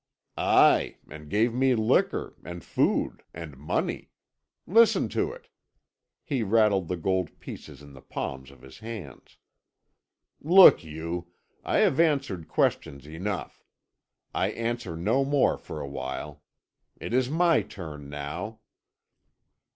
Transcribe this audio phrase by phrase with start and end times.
[0.35, 4.09] "Aye and gave me liquor, and food, and money.
[4.65, 5.47] Listen to it."
[6.23, 9.37] He rattled the gold pieces in the palms of his hands.
[10.41, 11.27] "Look you.
[11.63, 13.63] I have answered questions enough.
[14.33, 16.41] I answer no more for a while.
[16.99, 18.57] It is my turn now."